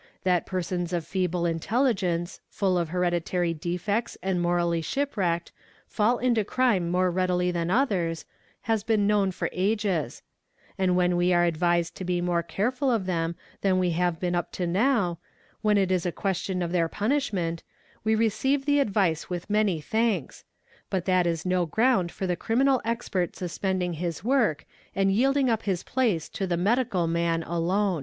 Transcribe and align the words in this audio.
'That 0.23 0.47
persons 0.47 0.93
of 0.93 1.05
feeble 1.05 1.45
intelligence, 1.45 2.39
full 2.49 2.75
5 2.75 2.89
hereditary 2.89 3.53
defects 3.53 4.17
and 4.23 4.41
morally 4.41 4.81
shipwrecked, 4.81 5.51
fall 5.85 6.17
into 6.17 6.43
crime 6.43 6.89
more 6.89 7.11
readil} 7.11 7.51
than 7.53 7.69
others, 7.69 8.25
has 8.61 8.83
been 8.83 9.05
known 9.05 9.29
for 9.29 9.47
ages; 9.51 10.23
and 10.75 10.95
when 10.95 11.15
we 11.15 11.31
are 11.31 11.43
advised 11.45 11.93
to 11.93 12.03
k 12.03 12.19
more 12.19 12.41
careful 12.41 12.89
of 12.91 13.05
them 13.05 13.35
than 13.61 13.77
we 13.77 13.91
have 13.91 14.19
been 14.19 14.33
up 14.33 14.51
to 14.53 14.65
now, 14.65 15.19
when 15.61 15.77
it 15.77 15.91
is 15.91 16.03
a 16.03 16.11
que 16.11 16.33
tion 16.33 16.63
of 16.63 16.71
their 16.71 16.89
punishment, 16.89 17.61
we 18.03 18.15
receive 18.15 18.65
the 18.65 18.79
advice 18.79 19.29
with 19.29 19.51
many 19.51 19.79
thanks; 19.79 20.45
bh 20.91 21.03
that 21.05 21.27
is 21.27 21.45
no 21.45 21.67
ground 21.67 22.11
for 22.11 22.25
the 22.25 22.35
criminal 22.35 22.81
expert 22.83 23.35
suspending 23.35 23.93
his 23.93 24.23
work 24.23 24.65
and 24.95 25.11
_yiel 25.11 25.35
ing 25.37 25.47
up 25.47 25.61
his 25.61 25.83
place 25.83 26.27
to 26.27 26.47
the 26.47 26.57
medical 26.57 27.05
man 27.05 27.43
alone. 27.43 27.99